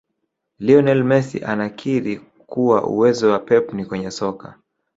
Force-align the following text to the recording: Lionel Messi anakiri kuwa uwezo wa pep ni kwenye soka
Lionel 0.59 1.03
Messi 1.03 1.39
anakiri 1.43 2.19
kuwa 2.45 2.87
uwezo 2.87 3.31
wa 3.31 3.39
pep 3.39 3.73
ni 3.73 3.85
kwenye 3.85 4.11
soka 4.11 4.57